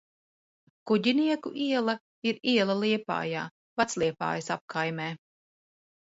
Kuģinieku 0.91 1.49
iela 1.65 1.93
ir 2.31 2.39
iela 2.53 2.75
Liepājā, 2.83 3.43
Vecliepājas 3.81 4.49
apkaimē. 4.57 5.07